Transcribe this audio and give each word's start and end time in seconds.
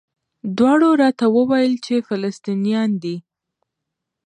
دواړو 0.57 0.89
راته 1.01 1.25
وویل 1.37 1.73
چې 1.85 2.05
فلسطینیان 2.07 2.89
دي. 3.03 3.15